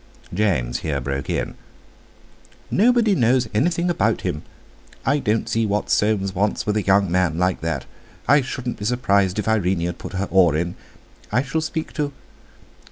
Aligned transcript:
James 0.33 0.79
here 0.79 0.99
broke 0.99 1.29
in: 1.29 1.53
"Nobody 2.71 3.13
knows 3.13 3.47
anything 3.53 3.87
about 3.87 4.21
him. 4.21 4.41
I 5.05 5.19
don't 5.19 5.47
see 5.47 5.67
what 5.67 5.91
Soames 5.91 6.33
wants 6.33 6.65
with 6.65 6.75
a 6.75 6.81
young 6.81 7.11
man 7.11 7.37
like 7.37 7.61
that. 7.61 7.85
I 8.27 8.41
shouldn't 8.41 8.79
be 8.79 8.85
surprised 8.85 9.37
if 9.37 9.47
Irene 9.47 9.81
had 9.85 9.99
put 9.99 10.13
her 10.13 10.27
oar 10.31 10.55
in. 10.57 10.73
I 11.31 11.43
shall 11.43 11.61
speak 11.61 11.93
to...." 11.93 12.11